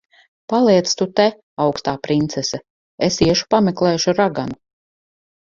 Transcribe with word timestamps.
Paliec 0.53 0.93
tu 1.01 1.05
te, 1.19 1.27
augstā 1.65 1.93
princese. 2.07 2.61
Es 3.09 3.21
iešu 3.27 3.49
pameklēšu 3.55 4.17
raganu. 4.23 4.61